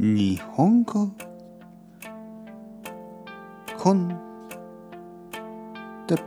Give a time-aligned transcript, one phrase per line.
[0.00, 1.08] 日本語。
[3.76, 4.16] コン
[6.06, 6.24] テッ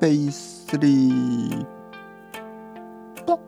[0.00, 1.66] ペイスリー。
[3.24, 3.38] ポ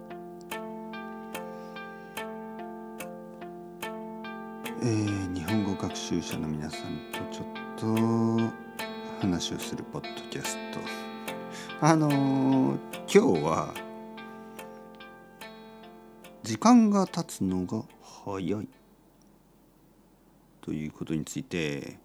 [4.83, 7.47] えー、日本語学習者の皆さんとちょっ
[7.77, 8.53] と
[9.21, 10.79] 話をするポッドキャスト。
[11.81, 12.79] あのー、
[13.13, 13.75] 今日は
[16.45, 17.83] 時間が経つのが
[18.25, 18.69] 早い。
[20.63, 21.99] ということについて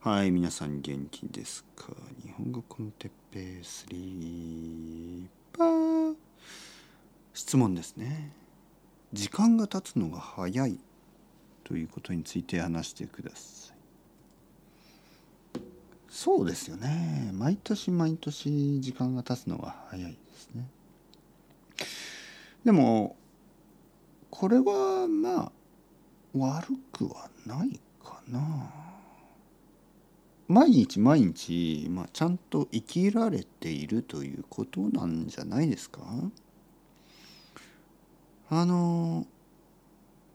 [0.00, 1.86] はい皆さん元気ですか？
[2.22, 5.26] 日本語コンテッペイスリー。
[5.56, 6.14] パー
[7.32, 8.30] 質問ですね。
[9.14, 10.78] 時間が経つのが早い
[11.64, 15.60] ということについて話してください。
[16.10, 17.30] そうですよね。
[17.32, 20.68] 毎年毎年時間が経つのが早いですね。
[22.66, 23.16] でも
[24.30, 25.52] これはまあ
[26.36, 28.40] 悪くはないかな。
[30.48, 36.00] 毎日毎日、まあ、ちゃんと生きられているということなんじゃないですか。
[38.50, 39.26] あの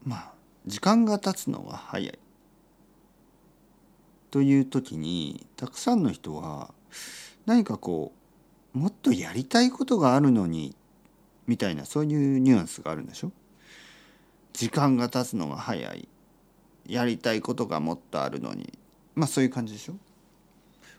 [0.04, 0.34] まあ
[0.68, 2.20] 時間が経つのが早い。
[4.30, 6.74] という時にたくさんの人は
[7.46, 8.12] 何かこ
[8.74, 10.76] うもっとやりたいことがあるのに
[11.46, 13.32] みたいなそういうニュアンスがあるんでしょ。
[14.54, 16.08] 時間が経つのが早い。
[16.86, 18.78] やりたいことがもっとあるのに。
[19.16, 19.96] まあそういう感じでしょ？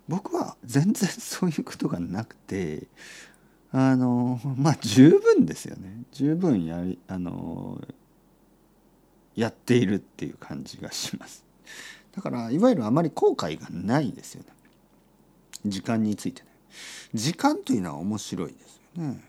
[0.08, 2.86] 僕は全然そういうことがなくて
[3.72, 6.02] あのまあ十分ですよね。
[6.12, 7.80] 十分やりあの
[9.34, 11.44] やっているっていう感じがします。
[12.14, 14.48] だからいわゆるあまり後悔がないですよね。
[15.66, 16.48] 時間についてね。
[17.14, 19.24] 時間というのは面白いですよね。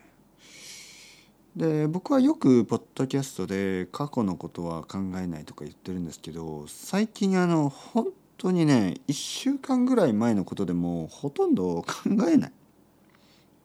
[1.56, 12.52] で僕はよくポッドキャストで過去のことは考えないとか言ってるんですけど最近あの本当にね1週間ぐらい前のことでもほとんど考えない。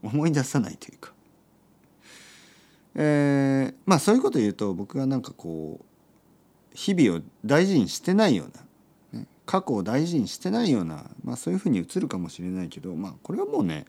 [0.04, 1.14] 思い出さないというか。
[2.96, 5.86] えー、まあそういうこと言うと僕がなんかこう
[6.74, 8.52] 日々を大事にしてないよう
[9.14, 13.86] な、ね、過去を大事にしてないような、まあ、そういうふうに映るかもしれないけどまあこれはもうね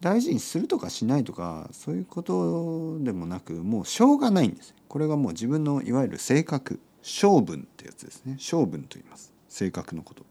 [0.00, 4.74] 大事にするとかしないとかそういうことでもなくもうしょうがないんです。
[4.88, 8.36] これがもう自分のいわゆる性格性分ってやつですね。
[8.38, 9.32] 性分と言います。
[9.48, 10.24] 性格のこと。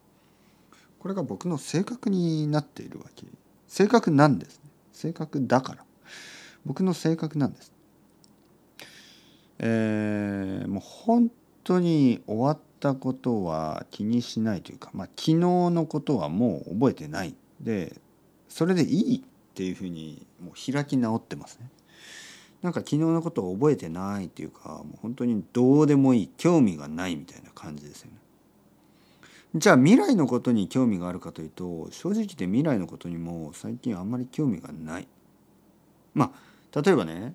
[1.00, 3.26] これが僕の性格になっているわけ。
[3.68, 4.70] 性格なんですね。
[4.92, 5.86] 性格だから。
[6.66, 7.72] 僕の性格なんです。
[9.60, 11.32] えー、もう本
[11.64, 17.36] 当に終わったことは気にしないというか、まあ、昨日のことはもう覚えてない。
[17.62, 17.96] で
[18.50, 19.24] それでいい。
[19.56, 21.70] っていうふうにもう開き直ってますね。
[22.62, 28.18] なんか昨日のことを覚えてないっていうかもう本当にどうでもいい興味がないみたいな感じですよね。
[29.56, 35.08] じゃあ未来のことに興味があるかというと正直言って未来のことにも最近あんまり興味がない。
[36.14, 36.34] ま
[36.74, 37.34] あ例えばね、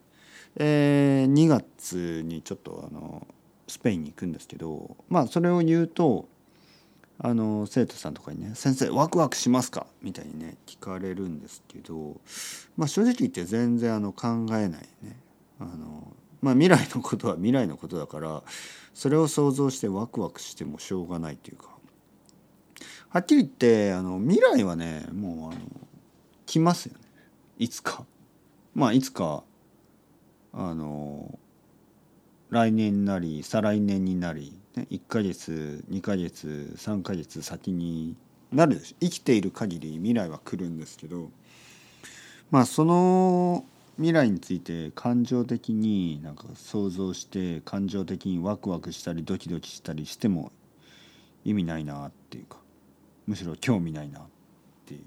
[0.56, 3.26] えー、2月にちょっとあの
[3.66, 6.28] スペインに行くんですけどまあそれを言うと
[7.22, 12.20] あの生徒さんとかにね「先生ワクワクしますか?」みたいにね聞かれるんですけど、
[12.76, 15.20] まあ、正直言って全然あの考えないね
[15.58, 18.42] あの、まあ、未来のことは未来のことだから
[18.94, 21.68] それを想像してワクワクしてもしょうがないというか
[23.10, 25.60] はっきり言ってあの未来はねもうあの
[26.46, 27.00] 来ますよね
[27.58, 28.06] いつか。
[28.74, 29.42] まあいつか
[30.52, 31.38] あの
[32.50, 34.59] 来年なり再来年になり
[34.90, 38.16] 1ヶ月2ヶ月3ヶ月先に
[38.52, 41.30] なるでしょ生きている限り未来は来るんですけど
[42.50, 43.64] まあその
[43.96, 50.52] 未来について感情的になんか想像して感情的にワクワクしたりドキドキしたりしても
[51.44, 52.58] 意味ないなっていうか
[53.26, 54.22] むしろ興味ないなっ
[54.86, 55.00] ていう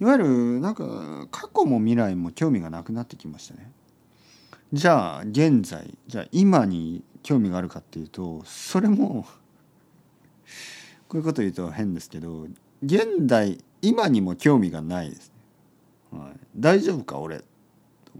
[0.00, 3.70] いわゆるなんか過去も未来も興味がなくなってきましたね。
[4.72, 9.26] じゃあ現在じゃあ今に興味があるかっていうとそれも
[11.08, 12.46] こういうこと言うと変ですけど
[12.82, 15.32] 現代今にも興味がないです
[16.12, 17.44] ね、はい、大丈夫か俺と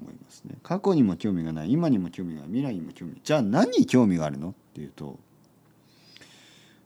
[0.00, 0.54] 思いますね。
[0.62, 1.72] 過去にも興味がない。
[1.72, 2.48] 今にも興味がない。
[2.48, 5.18] 未来にも興味じゃあ何に興味があるのっていうと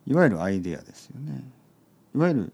[0.07, 1.45] いわゆるアイデアですよね。
[2.15, 2.53] いわゆる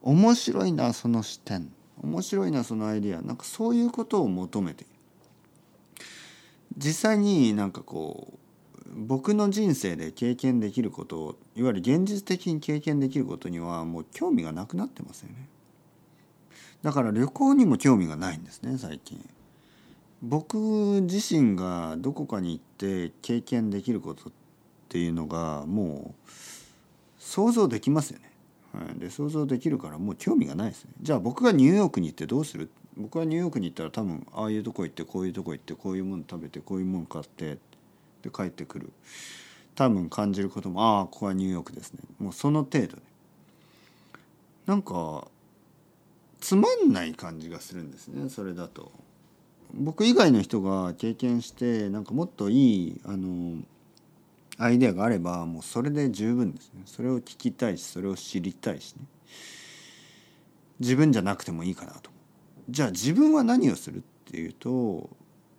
[0.00, 1.70] 面白いなその視点。
[2.02, 3.22] 面白いなそのアイデア。
[3.22, 4.91] なんかそういうことを求めている。
[6.76, 8.38] 実際になんかこう
[8.94, 15.48] 僕の人生で経験できることをいわゆる現実的に経験できることにはもう興味がなくなってますよね
[16.82, 19.18] だから旅行にも興味がないんですね最近
[20.20, 20.56] 僕
[21.02, 22.62] 自身がどこかに行っ
[23.08, 24.32] て経験できることっ
[24.92, 26.30] っていうのがもう
[27.18, 28.30] 想像できますよね。
[28.74, 30.90] はい、で想像できるからもう興味がないですね。
[31.00, 37.58] じゃあ僕がニューヨークに行ってどうする僕はニューヨークに行ったら多分ああいうとこ行ってこういうとこ行ってこういうもの食べてこういうもの買って
[38.22, 38.92] で帰ってくる。
[39.74, 42.00] 多分感じることもああここはニューヨークですね。
[42.18, 43.02] もうその程度で。
[44.66, 45.26] なんか
[46.40, 48.92] つまんない感じがするんですねそれだと。
[49.74, 53.62] 僕以外の人が経験してなんかもっといいあの
[54.58, 56.82] アイデアがあればもうそれで十分ですね。
[56.84, 59.06] それを聞きたいしそれを知りたいしね。
[60.78, 62.11] 自分じゃなくてもいいかなと。
[62.68, 64.00] じゃあ自分は何をするっ
[64.30, 65.10] ていうと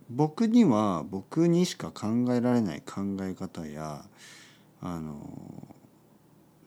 [0.09, 4.05] 僕には僕にしか考えられない考え方や
[4.81, 5.15] あの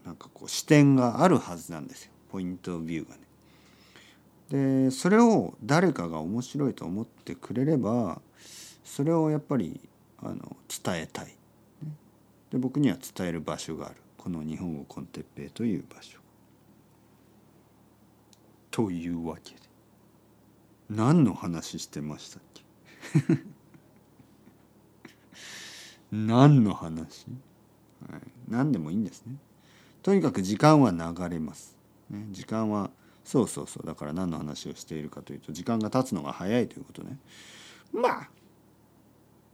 [0.04, 3.20] なんかこう視点があるはずなんですよポイントビューがね。
[4.48, 8.20] でそれを誰かが面白いと思ってくれれば
[8.84, 9.80] それをやっぱり
[10.22, 11.34] あの伝えたい。
[12.52, 16.18] で僕には伝える場所があるこの日本語コンテッペイという場所。
[18.70, 19.65] というわけで
[20.88, 22.64] 何の話してましたっけ？
[26.12, 27.26] 何の話、
[28.08, 29.36] はい、何でもいいんですね。
[30.02, 31.76] とにかく時間は流れます。
[32.10, 32.90] ね、時間は
[33.24, 37.18] そうそうそうだから何の話をしているかというと時間が経つのが早いということね。
[37.92, 38.30] まあ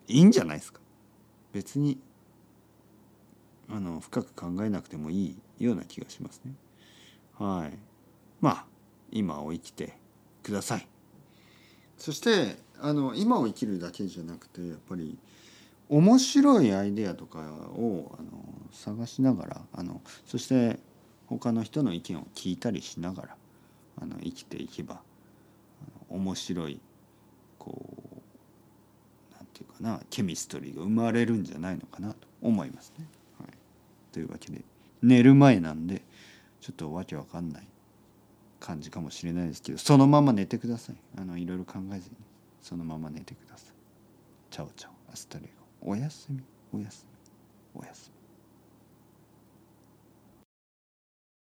[0.09, 0.81] いいんじゃないですか。
[1.53, 1.99] 別に
[3.71, 6.55] あの深く考えなくてもいいような気がしますね。
[7.39, 7.79] はい。
[8.43, 8.67] まあ
[9.11, 9.97] 今を生きて
[10.43, 10.87] ください。
[12.03, 15.17] そしてあの今を生きるだけじゃなくてやっぱり
[15.89, 20.81] 面白いアイデアとかをあの探しながらあのそして
[21.29, 23.37] 他の人の意見を聞いたりしながら
[24.01, 25.01] あの生きていけば
[26.09, 26.81] 面白い
[27.61, 27.73] こ
[29.31, 33.07] うなんていうかなケミストリーが生まれるんじゃないのかなと思いますね。
[33.39, 33.51] はい、
[34.11, 34.65] というわけで
[35.03, 36.03] 寝る前なんで
[36.61, 37.69] ちょっとわけわかんない
[38.63, 40.97] 感じかもしれないですけどそのまま寝てください。
[41.19, 42.17] あのいろいろ考えずに。
[42.63, 43.75] そのまま寝てください。
[44.53, 44.93] チャオチャオ。
[45.13, 45.47] アスタレ
[45.81, 45.91] ゴ。
[45.91, 46.41] おやすみ。
[46.73, 47.05] おやす
[47.75, 47.81] み。
[47.81, 48.12] おやすみ。